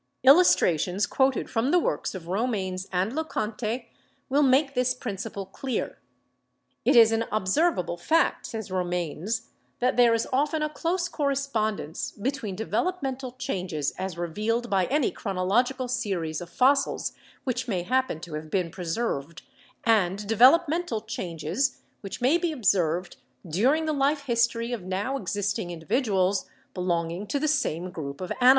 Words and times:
Illustrations 0.23 1.05
quoted 1.05 1.47
from 1.47 1.69
the 1.69 1.77
works 1.77 2.15
of 2.15 2.27
Romanes 2.27 2.87
and 2.91 3.13
Le 3.13 3.23
Conte 3.23 3.85
will 4.29 4.41
make 4.41 4.73
this 4.73 4.95
principle 4.95 5.45
clear. 5.45 5.99
"It 6.83 6.95
is 6.95 7.11
an 7.11 7.25
observ 7.31 7.77
able 7.77 7.97
fact," 7.97 8.47
says 8.47 8.71
Romanes, 8.71 9.49
"that 9.77 9.97
there 9.97 10.15
is 10.15 10.27
often 10.33 10.63
a 10.63 10.69
close 10.71 11.07
cor 11.07 11.29
respondence 11.29 12.13
between 12.19 12.55
developmental 12.55 13.33
changes 13.33 13.91
as 13.91 14.17
revealed 14.17 14.71
by 14.71 14.85
any 14.87 15.11
chronological 15.11 15.87
series 15.87 16.41
of 16.41 16.49
fossils 16.49 17.11
which 17.43 17.67
may 17.67 17.83
happen 17.83 18.17
148 18.17 18.23
BIOLOGY 18.23 18.23
to 18.23 18.33
have 18.33 18.49
been 18.65 18.71
preserved, 18.71 19.41
and 19.83 20.25
developmental 20.27 21.01
changes 21.01 21.81
which 22.01 22.19
may 22.19 22.39
be 22.39 22.51
observed 22.51 23.17
during 23.47 23.85
the 23.85 23.93
life 23.93 24.23
history 24.23 24.73
of 24.73 24.81
now 24.81 25.15
existing 25.15 25.69
individuals 25.69 26.47
belonging 26.73 27.27
to 27.27 27.37
the 27.39 27.47
same 27.47 27.91
group 27.91 28.19
of 28.19 28.31
animals. 28.41 28.49